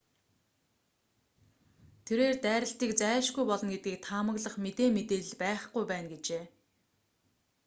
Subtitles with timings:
[2.05, 6.45] тэрээр дайралтыг зайлшгүй болно гэдгийг таамаглах мэдээ мэдээлэл байхгүй байна гэжээ